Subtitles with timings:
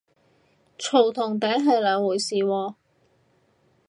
[0.79, 2.73] 嘈同嗲係兩回事喎